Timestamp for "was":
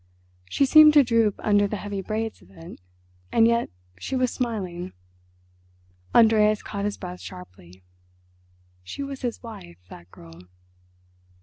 4.15-4.33, 9.03-9.21